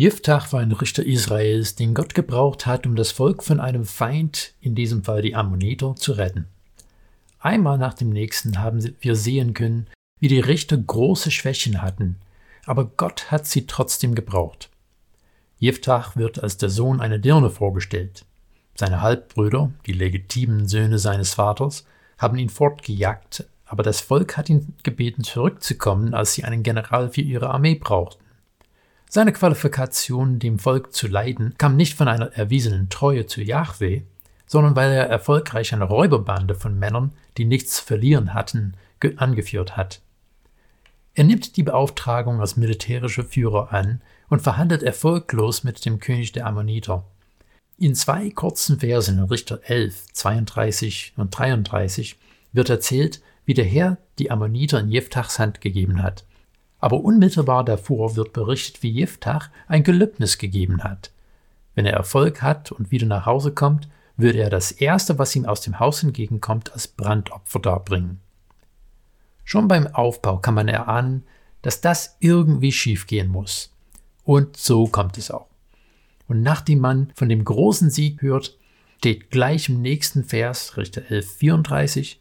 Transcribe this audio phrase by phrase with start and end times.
[0.00, 4.54] Jiftach war ein Richter Israels, den Gott gebraucht hat, um das Volk von einem Feind,
[4.62, 6.46] in diesem Fall die Ammoniter, zu retten.
[7.38, 12.16] Einmal nach dem nächsten haben wir sehen können, wie die Richter große Schwächen hatten,
[12.64, 14.70] aber Gott hat sie trotzdem gebraucht.
[15.58, 18.24] Jiftach wird als der Sohn einer Dirne vorgestellt.
[18.74, 21.84] Seine Halbbrüder, die legitimen Söhne seines Vaters,
[22.16, 27.20] haben ihn fortgejagt, aber das Volk hat ihn gebeten, zurückzukommen, als sie einen General für
[27.20, 28.29] ihre Armee brauchten.
[29.12, 34.02] Seine Qualifikation, dem Volk zu leiden, kam nicht von einer erwiesenen Treue zu Yahweh,
[34.46, 38.74] sondern weil er erfolgreich eine Räuberbande von Männern, die nichts zu verlieren hatten,
[39.16, 40.00] angeführt hat.
[41.14, 46.46] Er nimmt die Beauftragung als militärischer Führer an und verhandelt erfolglos mit dem König der
[46.46, 47.04] Ammoniter.
[47.78, 52.16] In zwei kurzen Versen in Richter 11, 32 und 33
[52.52, 56.24] wird erzählt, wie der Herr die Ammoniter in Jeftachs Hand gegeben hat.
[56.80, 61.10] Aber unmittelbar davor wird berichtet, wie Jeftach ein Gelübnis gegeben hat.
[61.74, 65.46] Wenn er Erfolg hat und wieder nach Hause kommt, würde er das Erste, was ihm
[65.46, 68.20] aus dem Haus entgegenkommt, als Brandopfer darbringen.
[69.44, 71.24] Schon beim Aufbau kann man erahnen,
[71.62, 73.72] dass das irgendwie schiefgehen muss.
[74.24, 75.46] Und so kommt es auch.
[76.28, 78.56] Und nachdem man von dem großen Sieg hört,
[78.98, 82.16] steht gleich im nächsten Vers, Richter 11,34,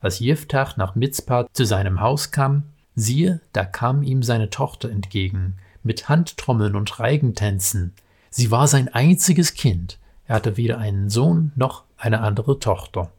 [0.00, 2.64] als Jeftach nach Mitzpah zu seinem Haus kam,
[2.94, 7.92] siehe, da kam ihm seine Tochter entgegen, mit Handtrommeln und Reigentänzen.
[8.30, 9.98] Sie war sein einziges Kind.
[10.26, 13.10] Er hatte weder einen Sohn noch eine andere Tochter.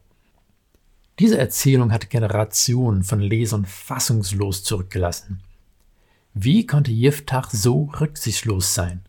[1.19, 5.39] Diese Erzählung hat Generationen von Lesern fassungslos zurückgelassen.
[6.33, 9.01] Wie konnte Jiftach so rücksichtslos sein?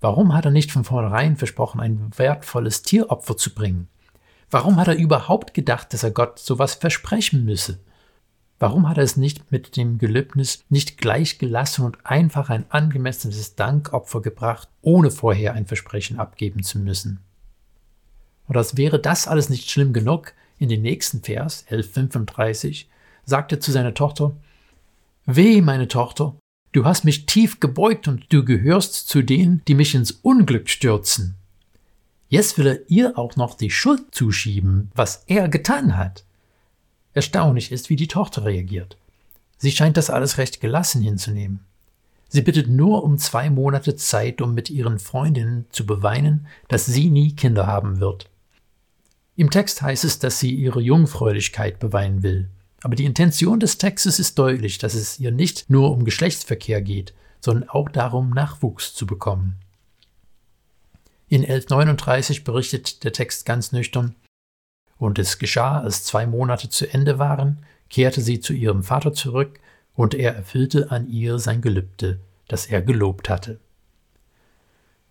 [0.00, 3.88] Warum hat er nicht von vornherein versprochen, ein wertvolles Tieropfer zu bringen?
[4.50, 7.78] Warum hat er überhaupt gedacht, dass er Gott sowas versprechen müsse?
[8.58, 13.54] Warum hat er es nicht mit dem Gelübnis nicht gleich gelassen und einfach ein angemessenes
[13.54, 17.20] Dankopfer gebracht, ohne vorher ein Versprechen abgeben zu müssen?
[18.48, 22.86] Oder als wäre das alles nicht schlimm genug, in den nächsten Vers 11.35
[23.24, 24.34] sagt er zu seiner Tochter,
[25.26, 26.34] Weh, meine Tochter,
[26.72, 31.36] du hast mich tief gebeugt und du gehörst zu denen, die mich ins Unglück stürzen.
[32.28, 36.24] Jetzt will er ihr auch noch die Schuld zuschieben, was er getan hat.
[37.18, 38.96] Erstaunlich ist, wie die Tochter reagiert.
[39.56, 41.64] Sie scheint das alles recht gelassen hinzunehmen.
[42.28, 47.10] Sie bittet nur um zwei Monate Zeit, um mit ihren Freundinnen zu beweinen, dass sie
[47.10, 48.30] nie Kinder haben wird.
[49.34, 52.50] Im Text heißt es, dass sie ihre Jungfräulichkeit beweinen will.
[52.82, 57.14] Aber die Intention des Textes ist deutlich, dass es ihr nicht nur um Geschlechtsverkehr geht,
[57.40, 59.56] sondern auch darum, Nachwuchs zu bekommen.
[61.26, 64.14] In 1139 berichtet der Text ganz nüchtern,
[64.98, 69.60] und es geschah, als zwei Monate zu Ende waren, kehrte sie zu ihrem Vater zurück,
[69.94, 73.58] und er erfüllte an ihr sein Gelübde, das er gelobt hatte.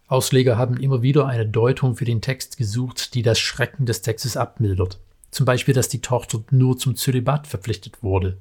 [0.07, 4.37] Ausleger haben immer wieder eine Deutung für den Text gesucht, die das Schrecken des Textes
[4.37, 4.99] abmildert
[5.31, 8.37] zum Beispiel, dass die Tochter nur zum Zölibat verpflichtet wurde.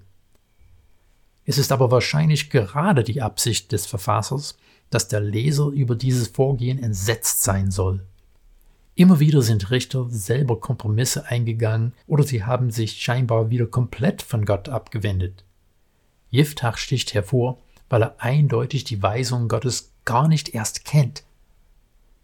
[1.44, 4.56] Es ist aber wahrscheinlich gerade die Absicht des Verfassers,
[4.90, 8.02] dass der Leser über dieses Vorgehen entsetzt sein soll.
[8.98, 14.46] Immer wieder sind Richter selber Kompromisse eingegangen oder sie haben sich scheinbar wieder komplett von
[14.46, 15.44] Gott abgewendet.
[16.30, 17.58] Jiftach sticht hervor,
[17.90, 21.24] weil er eindeutig die Weisung Gottes gar nicht erst kennt.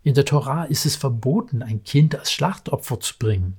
[0.02, 3.58] In der Tora ist es verboten, ein Kind als Schlachtopfer zu bringen.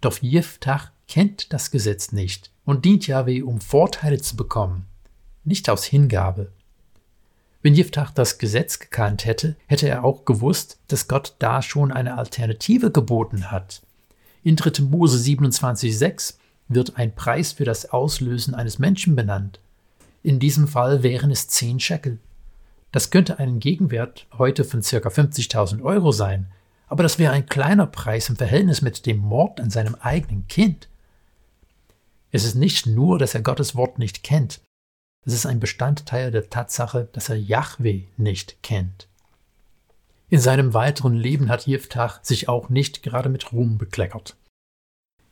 [0.00, 4.86] Doch Jiftach kennt das Gesetz nicht und dient Yahweh, um Vorteile zu bekommen,
[5.44, 6.50] nicht aus Hingabe.
[7.68, 12.16] Wenn Jiftach das Gesetz gekannt hätte, hätte er auch gewusst, dass Gott da schon eine
[12.16, 13.82] Alternative geboten hat.
[14.42, 14.84] In 3.
[14.84, 16.36] Mose 27,6
[16.68, 19.60] wird ein Preis für das Auslösen eines Menschen benannt.
[20.22, 22.16] In diesem Fall wären es 10 Shekel.
[22.90, 24.96] Das könnte einen Gegenwert heute von ca.
[24.96, 26.46] 50.000 Euro sein,
[26.86, 30.88] aber das wäre ein kleiner Preis im Verhältnis mit dem Mord an seinem eigenen Kind.
[32.32, 34.62] Es ist nicht nur, dass er Gottes Wort nicht kennt,
[35.28, 39.08] es ist ein Bestandteil der Tatsache, dass er Yahweh nicht kennt.
[40.30, 44.36] In seinem weiteren Leben hat Jiftach sich auch nicht gerade mit Ruhm bekleckert.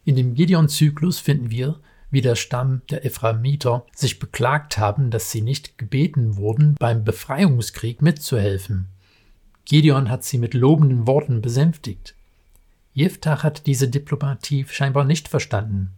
[0.04, 5.40] In dem Gideon-Zyklus finden wir, wie der Stamm der Ephraimiter sich beklagt haben, dass sie
[5.40, 8.88] nicht gebeten wurden, beim Befreiungskrieg mitzuhelfen.
[9.64, 12.14] Gideon hat sie mit lobenden Worten besänftigt.
[12.92, 15.95] Jephthah hat diese Diplomatie scheinbar nicht verstanden.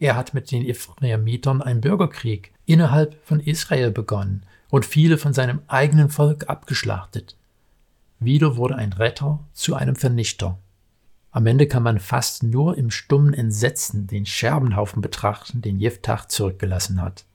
[0.00, 5.60] Er hat mit den Ephraemitern einen Bürgerkrieg innerhalb von Israel begonnen und viele von seinem
[5.68, 7.36] eigenen Volk abgeschlachtet.
[8.18, 10.58] Wieder wurde ein Retter zu einem Vernichter.
[11.30, 17.00] Am Ende kann man fast nur im stummen Entsetzen den Scherbenhaufen betrachten, den Jephthah zurückgelassen
[17.02, 17.26] hat.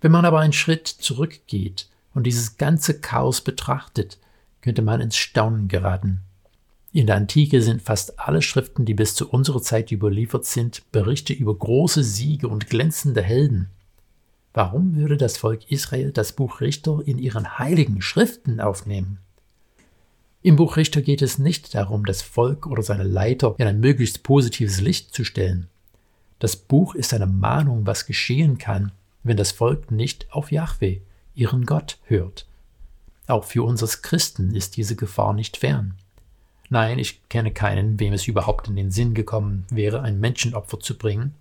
[0.00, 4.18] Wenn man aber einen Schritt zurückgeht und dieses ganze Chaos betrachtet,
[4.62, 6.22] könnte man ins Staunen geraten.
[6.96, 11.34] In der Antike sind fast alle Schriften, die bis zu unserer Zeit überliefert sind, Berichte
[11.34, 13.68] über große Siege und glänzende Helden.
[14.54, 19.18] Warum würde das Volk Israel das Buch Richter in ihren heiligen Schriften aufnehmen?
[20.40, 24.22] Im Buch Richter geht es nicht darum, das Volk oder seine Leiter in ein möglichst
[24.22, 25.66] positives Licht zu stellen.
[26.38, 28.90] Das Buch ist eine Mahnung, was geschehen kann,
[29.22, 31.00] wenn das Volk nicht auf Yahweh,
[31.34, 32.46] ihren Gott, hört.
[33.26, 35.98] Auch für uns als Christen ist diese Gefahr nicht fern.
[36.68, 40.98] Nein, ich kenne keinen, wem es überhaupt in den Sinn gekommen wäre, ein Menschenopfer zu
[40.98, 41.34] bringen.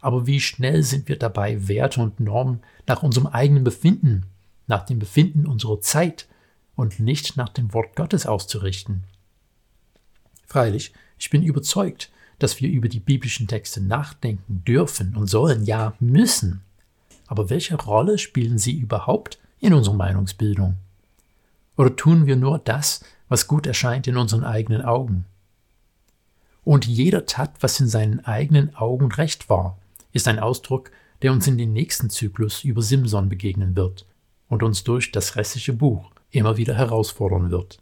[0.00, 4.26] Aber wie schnell sind wir dabei, Werte und Normen nach unserem eigenen Befinden,
[4.66, 6.28] nach dem Befinden unserer Zeit
[6.76, 9.04] und nicht nach dem Wort Gottes auszurichten?
[10.46, 15.94] Freilich, ich bin überzeugt, dass wir über die biblischen Texte nachdenken dürfen und sollen, ja
[16.00, 16.62] müssen.
[17.26, 20.76] Aber welche Rolle spielen sie überhaupt in unserer Meinungsbildung?
[21.76, 25.24] Oder tun wir nur das, was gut erscheint in unseren eigenen Augen?
[26.62, 29.78] Und jeder tat, was in seinen eigenen Augen recht war,
[30.12, 30.90] ist ein Ausdruck,
[31.22, 34.06] der uns in den nächsten Zyklus über Simson begegnen wird
[34.48, 37.80] und uns durch das restliche Buch immer wieder herausfordern wird.